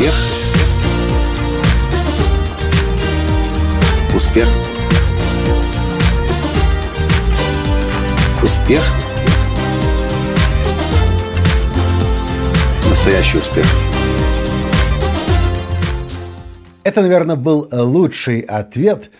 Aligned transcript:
Успех. 0.00 0.14
Успех. 4.14 4.48
Успех. 8.42 8.82
Настоящий 12.88 13.38
успех. 13.38 13.66
Это, 16.82 17.02
наверное, 17.02 17.36
был 17.36 17.68
лучший 17.70 18.40
ответ, 18.40 19.10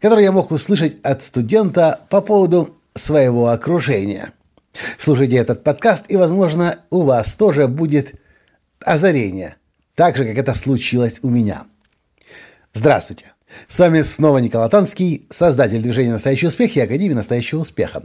который 0.00 0.24
я 0.24 0.32
мог 0.32 0.50
услышать 0.50 0.96
от 1.02 1.22
студента 1.22 2.00
по 2.08 2.22
поводу 2.22 2.78
своего 2.94 3.48
окружения. 3.48 4.32
Слушайте 4.96 5.36
этот 5.36 5.62
подкаст, 5.62 6.06
и, 6.08 6.16
возможно, 6.16 6.78
у 6.88 7.02
вас 7.02 7.34
тоже 7.34 7.68
будет 7.68 8.14
озарение, 8.80 9.56
так 9.94 10.16
же, 10.16 10.24
как 10.24 10.36
это 10.36 10.54
случилось 10.54 11.20
у 11.22 11.30
меня. 11.30 11.64
Здравствуйте! 12.72 13.32
С 13.68 13.78
вами 13.78 14.00
снова 14.02 14.38
Николай 14.38 14.70
Танский, 14.70 15.26
создатель 15.28 15.82
движения 15.82 16.12
«Настоящий 16.12 16.46
успех» 16.46 16.74
и 16.76 16.80
Академии 16.80 17.14
«Настоящего 17.14 17.60
успеха». 17.60 18.02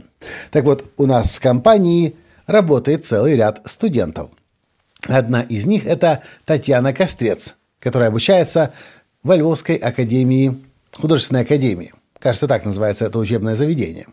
Так 0.50 0.64
вот, 0.64 0.84
у 0.98 1.06
нас 1.06 1.36
в 1.36 1.40
компании 1.40 2.16
работает 2.46 3.06
целый 3.06 3.34
ряд 3.34 3.62
студентов. 3.64 4.30
Одна 5.06 5.42
из 5.42 5.66
них– 5.66 5.84
это 5.86 6.22
Татьяна 6.44 6.92
Кострец, 6.92 7.54
которая 7.80 8.08
обучается 8.08 8.74
во 9.22 9.36
Львовской 9.36 9.76
академии, 9.76 10.58
художественной 10.92 11.42
академии. 11.42 11.92
Кажется, 12.18 12.48
так 12.48 12.64
называется 12.64 13.06
это 13.06 13.18
учебное 13.18 13.54
заведение. 13.54 14.06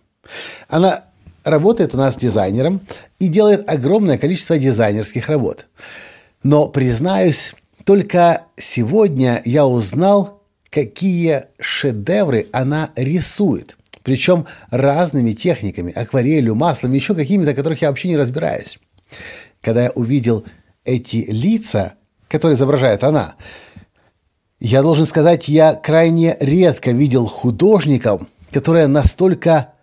Она 0.70 1.06
работает 1.44 1.96
у 1.96 1.98
нас 1.98 2.18
дизайнером 2.18 2.82
и 3.20 3.28
делает 3.28 3.70
огромное 3.70 4.18
количество 4.18 4.58
дизайнерских 4.58 5.28
работ. 5.28 5.68
Но, 6.44 6.68
признаюсь, 6.68 7.56
только 7.86 8.48
сегодня 8.58 9.42
я 9.46 9.66
узнал, 9.68 10.42
какие 10.70 11.46
шедевры 11.60 12.48
она 12.52 12.90
рисует. 12.96 13.78
Причем 14.04 14.48
разными 14.72 15.32
техниками, 15.32 15.94
акварелью, 15.94 16.56
маслом, 16.56 16.94
еще 16.94 17.16
какими-то, 17.16 17.54
которых 17.54 17.82
я 17.82 17.90
вообще 17.90 18.10
не 18.10 18.18
разбираюсь. 18.18 18.80
Когда 19.62 19.84
я 19.84 19.92
увидел 19.92 20.46
эти 20.84 21.26
лица, 21.28 21.94
которые 22.28 22.56
изображает 22.56 23.04
она, 23.04 23.36
я 24.60 24.82
должен 24.82 25.06
сказать, 25.06 25.48
я 25.48 25.76
крайне 25.76 26.38
редко 26.40 26.92
видел 26.92 27.28
художников, 27.28 28.24
которые 28.52 28.88
настолько 28.88 29.74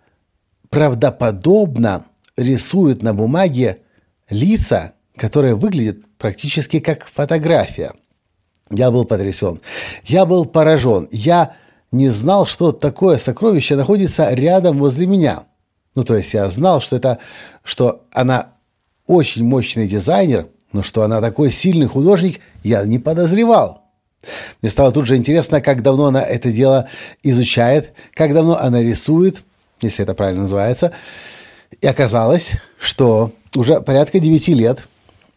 правдоподобно 0.69 2.05
рисуют 2.35 3.01
на 3.01 3.13
бумаге 3.13 3.79
лица, 4.29 4.93
которые 5.15 5.55
выглядят 5.55 5.99
практически 6.23 6.79
как 6.79 7.05
фотография. 7.05 7.91
Я 8.71 8.91
был 8.91 9.03
потрясен. 9.03 9.59
Я 10.05 10.25
был 10.25 10.45
поражен. 10.45 11.09
Я 11.11 11.57
не 11.91 12.07
знал, 12.11 12.45
что 12.45 12.71
такое 12.71 13.17
сокровище 13.17 13.75
находится 13.75 14.33
рядом 14.33 14.79
возле 14.79 15.05
меня. 15.05 15.43
Ну, 15.95 16.05
то 16.05 16.15
есть 16.15 16.33
я 16.33 16.49
знал, 16.49 16.79
что 16.79 16.95
это, 16.95 17.17
что 17.61 18.05
она 18.13 18.53
очень 19.05 19.43
мощный 19.43 19.85
дизайнер, 19.85 20.47
но 20.71 20.81
что 20.81 21.03
она 21.03 21.19
такой 21.19 21.51
сильный 21.51 21.87
художник, 21.87 22.39
я 22.63 22.85
не 22.85 22.99
подозревал. 22.99 23.83
Мне 24.61 24.71
стало 24.71 24.93
тут 24.93 25.05
же 25.07 25.17
интересно, 25.17 25.59
как 25.59 25.81
давно 25.83 26.05
она 26.05 26.21
это 26.21 26.53
дело 26.53 26.87
изучает, 27.21 27.91
как 28.13 28.33
давно 28.33 28.57
она 28.57 28.81
рисует, 28.81 29.43
если 29.81 30.03
это 30.03 30.13
правильно 30.13 30.43
называется. 30.43 30.93
И 31.81 31.85
оказалось, 31.85 32.53
что 32.79 33.33
уже 33.57 33.81
порядка 33.81 34.21
9 34.21 34.47
лет 34.47 34.87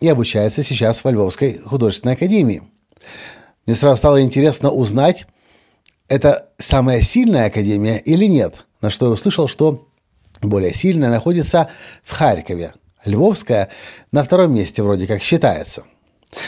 и 0.00 0.08
обучается 0.08 0.62
сейчас 0.62 1.04
во 1.04 1.10
Львовской 1.10 1.58
художественной 1.58 2.14
академии. 2.14 2.62
Мне 3.66 3.74
сразу 3.74 3.96
стало 3.96 4.22
интересно 4.22 4.70
узнать, 4.70 5.26
это 6.08 6.50
самая 6.58 7.02
сильная 7.02 7.46
академия 7.46 7.98
или 7.98 8.26
нет, 8.26 8.64
на 8.80 8.90
что 8.90 9.06
я 9.06 9.12
услышал, 9.12 9.48
что 9.48 9.88
более 10.40 10.72
сильная 10.72 11.10
находится 11.10 11.70
в 12.04 12.12
Харькове. 12.12 12.74
Львовская 13.04 13.70
на 14.12 14.24
втором 14.24 14.54
месте 14.54 14.82
вроде 14.82 15.06
как 15.06 15.22
считается. 15.22 15.84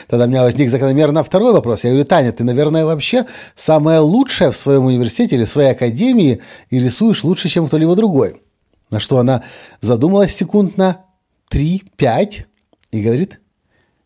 Тогда 0.09 0.27
у 0.27 0.29
меня 0.29 0.43
возник 0.43 0.71
закономерно 0.71 1.23
второй 1.23 1.53
вопрос. 1.53 1.85
Я 1.85 1.91
говорю, 1.91 2.05
Таня, 2.05 2.33
ты, 2.33 2.45
наверное, 2.45 2.85
вообще 2.85 3.27
самая 3.55 4.01
лучшая 4.01 4.51
в 4.51 4.57
своем 4.57 4.85
университете 4.85 5.37
или 5.37 5.45
в 5.45 5.49
своей 5.49 5.71
академии 5.71 6.43
и 6.71 6.79
рисуешь 6.79 7.25
лучше, 7.25 7.49
чем 7.49 7.67
кто-либо 7.67 7.95
другой. 7.95 8.43
На 8.91 9.01
что 9.01 9.19
она 9.19 9.45
задумалась 9.81 10.35
секунд 10.35 10.77
на 10.77 11.05
3-5 11.53 12.45
и 12.91 13.03
говорит, 13.03 13.41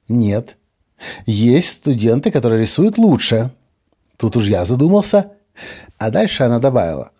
нет, 0.08 0.56
есть 1.26 1.68
студенты, 1.68 2.30
которые 2.30 2.62
рисуют 2.62 2.98
лучше. 2.98 3.50
Тут 4.16 4.36
уж 4.36 4.46
я 4.46 4.64
задумался. 4.64 5.32
А 5.98 6.10
дальше 6.10 6.44
она 6.44 6.58
добавила, 6.58 7.10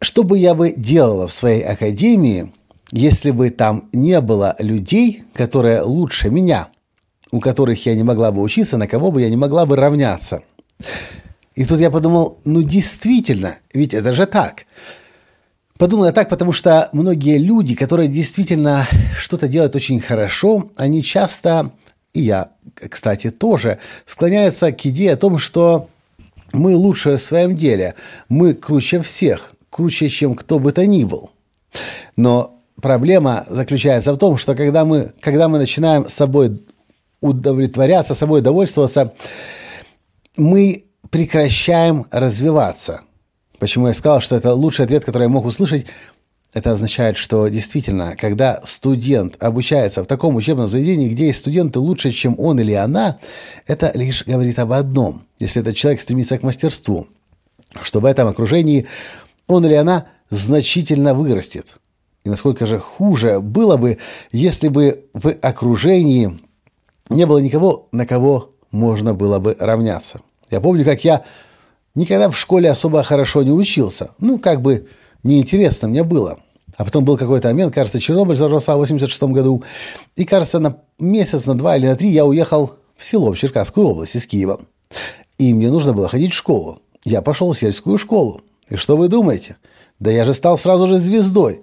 что 0.00 0.22
бы 0.22 0.38
я 0.38 0.54
бы 0.54 0.72
делала 0.76 1.26
в 1.26 1.32
своей 1.32 1.62
академии, 1.62 2.52
если 2.92 3.32
бы 3.32 3.50
там 3.50 3.88
не 3.92 4.20
было 4.20 4.54
людей, 4.58 5.24
которые 5.34 5.82
лучше 5.82 6.30
меня, 6.30 6.68
у 7.32 7.40
которых 7.40 7.84
я 7.86 7.94
не 7.94 8.04
могла 8.04 8.30
бы 8.30 8.40
учиться, 8.40 8.78
на 8.78 8.86
кого 8.86 9.10
бы 9.10 9.20
я 9.20 9.28
не 9.28 9.36
могла 9.36 9.66
бы 9.66 9.76
равняться. 9.76 10.42
И 11.54 11.64
тут 11.64 11.80
я 11.80 11.90
подумал, 11.90 12.38
ну 12.44 12.62
действительно, 12.62 13.56
ведь 13.74 13.92
это 13.92 14.12
же 14.12 14.26
так. 14.26 14.66
Подумал 15.78 16.06
я 16.06 16.12
так, 16.12 16.28
потому 16.28 16.50
что 16.50 16.88
многие 16.92 17.38
люди, 17.38 17.76
которые 17.76 18.08
действительно 18.08 18.84
что-то 19.16 19.46
делают 19.46 19.76
очень 19.76 20.00
хорошо, 20.00 20.70
они 20.76 21.04
часто, 21.04 21.70
и 22.12 22.22
я, 22.22 22.50
кстати, 22.74 23.30
тоже, 23.30 23.78
склоняются 24.04 24.72
к 24.72 24.84
идее 24.86 25.12
о 25.12 25.16
том, 25.16 25.38
что 25.38 25.88
мы 26.52 26.74
лучше 26.74 27.16
в 27.16 27.22
своем 27.22 27.54
деле, 27.54 27.94
мы 28.28 28.54
круче 28.54 29.02
всех, 29.02 29.54
круче, 29.70 30.08
чем 30.08 30.34
кто 30.34 30.58
бы 30.58 30.72
то 30.72 30.84
ни 30.84 31.04
был. 31.04 31.30
Но 32.16 32.58
проблема 32.82 33.46
заключается 33.48 34.12
в 34.12 34.18
том, 34.18 34.36
что 34.36 34.56
когда 34.56 34.84
мы, 34.84 35.12
когда 35.20 35.48
мы 35.48 35.58
начинаем 35.58 36.08
собой 36.08 36.58
удовлетворяться, 37.20 38.16
собой 38.16 38.40
довольствоваться, 38.40 39.14
мы 40.36 40.86
прекращаем 41.10 42.04
развиваться– 42.10 43.02
Почему 43.58 43.88
я 43.88 43.94
сказал, 43.94 44.20
что 44.20 44.36
это 44.36 44.54
лучший 44.54 44.84
ответ, 44.84 45.04
который 45.04 45.24
я 45.24 45.28
мог 45.28 45.44
услышать? 45.44 45.86
Это 46.54 46.72
означает, 46.72 47.16
что 47.16 47.48
действительно, 47.48 48.16
когда 48.16 48.60
студент 48.64 49.34
обучается 49.38 50.02
в 50.02 50.06
таком 50.06 50.36
учебном 50.36 50.66
заведении, 50.66 51.10
где 51.10 51.26
есть 51.26 51.40
студенты 51.40 51.78
лучше, 51.78 52.10
чем 52.10 52.36
он 52.38 52.58
или 52.58 52.72
она, 52.72 53.18
это 53.66 53.90
лишь 53.94 54.24
говорит 54.24 54.58
об 54.58 54.72
одном. 54.72 55.24
Если 55.38 55.60
этот 55.60 55.76
человек 55.76 56.00
стремится 56.00 56.38
к 56.38 56.42
мастерству, 56.42 57.06
что 57.82 58.00
в 58.00 58.06
этом 58.06 58.28
окружении 58.28 58.86
он 59.46 59.66
или 59.66 59.74
она 59.74 60.06
значительно 60.30 61.12
вырастет. 61.14 61.76
И 62.24 62.30
насколько 62.30 62.66
же 62.66 62.78
хуже 62.78 63.40
было 63.40 63.76
бы, 63.76 63.98
если 64.32 64.68
бы 64.68 65.04
в 65.12 65.30
окружении 65.42 66.38
не 67.10 67.26
было 67.26 67.38
никого, 67.38 67.88
на 67.92 68.06
кого 68.06 68.52
можно 68.70 69.14
было 69.14 69.38
бы 69.38 69.56
равняться. 69.58 70.20
Я 70.50 70.60
помню, 70.60 70.84
как 70.84 71.04
я 71.04 71.24
Никогда 71.94 72.30
в 72.30 72.38
школе 72.38 72.70
особо 72.70 73.02
хорошо 73.02 73.42
не 73.42 73.50
учился. 73.50 74.10
Ну, 74.18 74.38
как 74.38 74.62
бы 74.62 74.88
неинтересно 75.22 75.88
мне 75.88 76.04
было. 76.04 76.38
А 76.76 76.84
потом 76.84 77.04
был 77.04 77.16
какой-то 77.16 77.48
момент, 77.48 77.74
кажется, 77.74 77.98
Чернобыль 77.98 78.36
взорвался 78.36 78.74
в 78.74 78.78
86 78.78 79.22
году. 79.24 79.64
И, 80.14 80.24
кажется, 80.24 80.60
на 80.60 80.76
месяц, 80.98 81.46
на 81.46 81.56
два 81.56 81.76
или 81.76 81.86
на 81.86 81.96
три 81.96 82.10
я 82.10 82.24
уехал 82.24 82.74
в 82.96 83.04
село, 83.04 83.32
в 83.32 83.38
Черкасскую 83.38 83.88
область 83.88 84.14
из 84.14 84.26
Киева. 84.26 84.60
И 85.38 85.52
мне 85.54 85.70
нужно 85.70 85.92
было 85.92 86.08
ходить 86.08 86.32
в 86.32 86.36
школу. 86.36 86.80
Я 87.04 87.22
пошел 87.22 87.52
в 87.52 87.58
сельскую 87.58 87.98
школу. 87.98 88.42
И 88.68 88.76
что 88.76 88.96
вы 88.96 89.08
думаете? 89.08 89.56
Да 89.98 90.10
я 90.10 90.24
же 90.24 90.34
стал 90.34 90.56
сразу 90.56 90.86
же 90.86 90.98
звездой. 90.98 91.62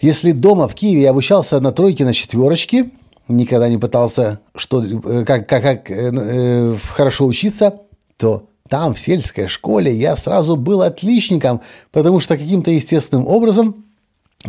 Если 0.00 0.32
дома 0.32 0.68
в 0.68 0.74
Киеве 0.74 1.02
я 1.02 1.10
обучался 1.10 1.60
на 1.60 1.72
тройке, 1.72 2.04
на 2.04 2.14
четверочке, 2.14 2.90
никогда 3.26 3.68
не 3.68 3.78
пытался 3.78 4.40
что, 4.54 4.82
э, 4.82 5.24
как, 5.24 5.48
как, 5.48 5.62
как 5.62 5.90
э, 5.90 6.10
э, 6.14 6.76
хорошо 6.92 7.26
учиться, 7.26 7.80
то 8.16 8.48
там, 8.68 8.94
в 8.94 9.00
сельской 9.00 9.48
школе, 9.48 9.94
я 9.94 10.16
сразу 10.16 10.56
был 10.56 10.82
отличником, 10.82 11.60
потому 11.90 12.20
что 12.20 12.36
каким-то 12.36 12.70
естественным 12.70 13.26
образом 13.26 13.84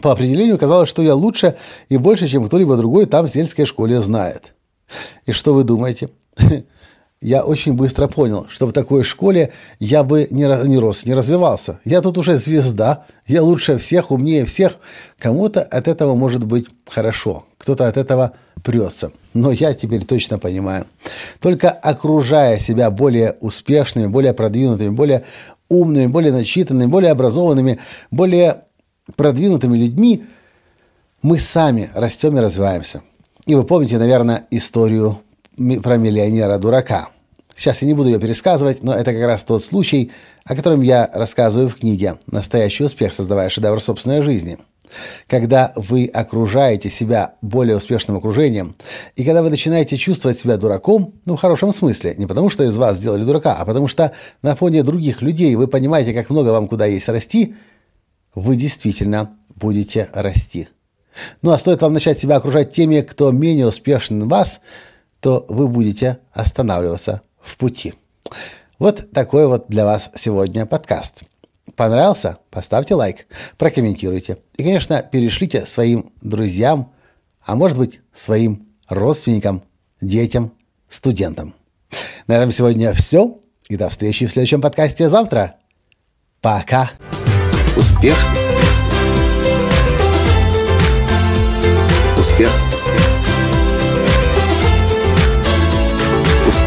по 0.02 0.12
определению 0.12 0.58
казалось, 0.58 0.90
что 0.90 1.02
я 1.02 1.16
лучше 1.16 1.58
и 1.90 1.98
больше, 1.98 2.28
чем 2.28 2.46
кто-либо 2.46 2.78
другой 2.78 3.06
там 3.06 3.28
в 3.28 3.32
сельской 3.32 3.66
школе 3.66 4.02
знает. 4.02 4.54
И 5.26 5.32
что 5.32 5.54
вы 5.54 5.64
думаете? 5.64 6.10
Я 7.22 7.44
очень 7.44 7.74
быстро 7.74 8.08
понял, 8.08 8.46
что 8.48 8.66
в 8.66 8.72
такой 8.72 9.04
школе 9.04 9.52
я 9.78 10.04
бы 10.04 10.28
не, 10.32 10.68
не 10.68 10.78
рос, 10.78 11.06
не 11.06 11.14
развивался. 11.14 11.82
Я 11.84 12.00
тут 12.02 12.18
уже 12.18 12.38
звезда, 12.38 13.06
я 13.28 13.44
лучше 13.44 13.78
всех, 13.78 14.12
умнее 14.12 14.46
всех. 14.46 14.78
Кому-то 15.18 15.62
от 15.62 15.90
этого 15.90 16.16
может 16.16 16.46
быть 16.46 16.68
хорошо, 16.90 17.46
кто-то 17.58 17.88
от 17.88 17.98
этого 17.98 18.32
прется. 18.64 19.12
Но 19.34 19.52
я 19.52 19.74
теперь 19.74 20.06
точно 20.06 20.40
понимаю. 20.40 20.86
Только 21.42 21.72
окружая 21.72 22.58
себя 22.58 22.90
более 22.90 23.36
успешными, 23.42 24.08
более 24.08 24.34
продвинутыми, 24.34 24.90
более 24.90 25.26
умными, 25.68 26.08
более 26.08 26.32
начитанными, 26.32 26.90
более 26.90 27.12
образованными, 27.12 27.80
более 28.12 28.64
продвинутыми 29.18 29.78
людьми, 29.78 30.26
мы 31.22 31.38
сами 31.38 31.90
растем 31.94 32.38
и 32.38 32.42
развиваемся. 32.42 33.02
И 33.46 33.56
вы 33.56 33.66
помните, 33.66 33.98
наверное, 33.98 34.46
историю 34.52 35.20
про 35.84 35.98
миллионера-дурака. 35.98 37.10
Сейчас 37.56 37.82
я 37.82 37.88
не 37.90 37.94
буду 37.94 38.10
ее 38.10 38.20
пересказывать, 38.20 38.84
но 38.84 38.94
это 38.94 39.12
как 39.14 39.24
раз 39.24 39.44
тот 39.44 39.62
случай, 39.62 40.12
о 40.46 40.56
котором 40.56 40.82
я 40.82 41.10
рассказываю 41.14 41.68
в 41.68 41.76
книге 41.76 42.18
«Настоящий 42.28 42.86
успех, 42.86 43.12
создавая 43.12 43.50
шедевр 43.50 43.82
собственной 43.82 44.22
жизни». 44.22 44.58
Когда 45.28 45.74
вы 45.76 46.10
окружаете 46.12 46.90
себя 46.90 47.36
более 47.42 47.76
успешным 47.76 48.18
окружением, 48.18 48.76
и 49.16 49.24
когда 49.24 49.44
вы 49.44 49.50
начинаете 49.50 49.98
чувствовать 49.98 50.38
себя 50.38 50.58
дураком, 50.58 51.14
ну, 51.26 51.36
в 51.36 51.42
хорошем 51.42 51.74
смысле, 51.74 52.16
не 52.18 52.26
потому 52.26 52.50
что 52.50 52.64
из 52.64 52.78
вас 52.78 52.98
сделали 52.98 53.24
дурака, 53.24 53.56
а 53.56 53.66
потому 53.66 53.88
что 53.88 54.14
на 54.42 54.56
фоне 54.56 54.82
других 54.82 55.22
людей 55.22 55.54
вы 55.56 55.68
понимаете, 55.68 56.14
как 56.14 56.30
много 56.30 56.50
вам 56.50 56.68
куда 56.68 56.86
есть 56.86 57.10
расти, 57.10 57.56
вы 58.34 58.56
действительно 58.56 59.38
будете 59.56 60.08
расти. 60.14 60.70
Ну, 61.42 61.52
а 61.52 61.58
стоит 61.58 61.82
вам 61.82 61.94
начать 61.94 62.18
себя 62.18 62.38
окружать 62.38 62.72
теми, 62.72 63.02
кто 63.02 63.32
менее 63.32 63.68
успешен 63.68 64.28
вас, 64.28 64.62
то 65.20 65.46
вы 65.50 65.68
будете 65.68 66.20
останавливаться 66.32 67.22
в 67.42 67.58
пути. 67.58 67.94
Вот 68.78 69.12
такой 69.12 69.48
вот 69.48 69.66
для 69.68 69.86
вас 69.86 70.12
сегодня 70.16 70.66
подкаст. 70.66 71.24
Понравился? 71.76 72.38
Поставьте 72.50 72.96
лайк, 72.96 73.28
прокомментируйте. 73.58 74.38
И, 74.58 74.64
конечно, 74.64 75.02
перешлите 75.02 75.66
своим 75.66 76.12
друзьям, 76.22 76.92
а 77.46 77.56
может 77.56 77.78
быть, 77.78 78.02
своим 78.14 78.68
родственникам, 78.88 79.64
детям, 80.02 80.54
студентам. 80.90 81.54
На 82.28 82.34
этом 82.34 82.52
сегодня 82.52 82.94
все. 82.94 83.40
И 83.68 83.76
до 83.76 83.90
встречи 83.90 84.26
в 84.26 84.32
следующем 84.32 84.62
подкасте 84.62 85.10
завтра. 85.10 85.56
Пока. 86.42 86.92
Успех. 87.78 88.18
Успех. 92.18 92.69